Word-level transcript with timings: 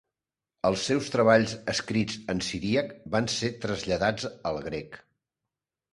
Els 0.69 0.85
seus 0.91 1.09
treballs 1.15 1.53
escrits 1.75 2.17
en 2.35 2.41
siríac, 2.47 2.91
van 3.17 3.29
ser 3.35 3.53
traslladats 3.67 4.29
al 4.53 4.63
grec. 4.71 4.99